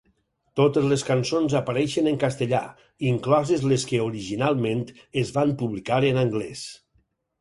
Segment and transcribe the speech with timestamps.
[0.59, 2.61] Totes les cançons apareixen en castellà,
[3.09, 4.83] incloses les que originalment
[5.25, 6.65] es van publicar en anglès.